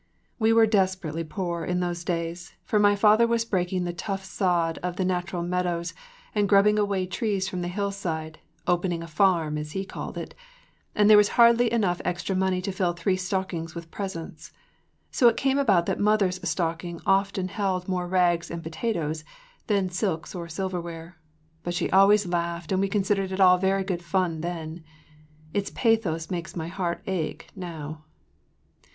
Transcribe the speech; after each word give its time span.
We 0.39 0.51
were 0.51 0.65
desperately 0.65 1.23
poor 1.23 1.63
in 1.63 1.79
those 1.79 2.03
days, 2.03 2.55
for 2.63 2.79
my 2.79 2.95
father 2.95 3.27
was 3.27 3.45
breaking 3.45 3.83
the 3.83 3.93
tough 3.93 4.25
sod 4.25 4.79
of 4.79 4.95
the 4.95 5.05
natural 5.05 5.43
meadows 5.43 5.93
and 6.33 6.49
grubbing 6.49 6.79
away 6.79 7.05
trees 7.05 7.47
from 7.47 7.61
the 7.61 7.67
hillside, 7.67 8.39
“opening 8.65 9.03
a 9.03 9.07
farm,” 9.07 9.59
as 9.59 9.73
he 9.73 9.85
called 9.85 10.17
it, 10.17 10.33
and 10.95 11.07
there 11.07 11.17
was 11.19 11.27
hardly 11.37 11.71
enough 11.71 12.01
extra 12.03 12.35
money 12.35 12.63
to 12.63 12.71
fill 12.71 12.93
three 12.93 13.15
stockings 13.15 13.75
with 13.75 13.91
presents. 13.91 14.51
So 15.11 15.27
it 15.27 15.37
came 15.37 15.59
about 15.59 15.85
that 15.85 15.99
mother’s 15.99 16.39
stocking 16.49 16.99
often 17.05 17.49
held 17.49 17.87
more 17.87 18.07
rags 18.07 18.49
and 18.49 18.63
potatoes 18.63 19.23
than 19.67 19.89
silks 19.89 20.33
or 20.33 20.49
silverware. 20.49 21.19
But 21.61 21.75
she 21.75 21.91
always 21.91 22.25
laughed 22.25 22.71
and 22.71 22.81
we 22.81 22.87
considered 22.89 23.31
it 23.31 23.39
all 23.39 23.59
very 23.59 23.83
good 23.83 24.01
fun 24.01 24.41
then. 24.41 24.83
Its 25.53 25.69
pathos 25.75 26.31
makes 26.31 26.55
my 26.55 26.69
heart 26.69 27.03
ache 27.05 27.49
now. 27.55 28.05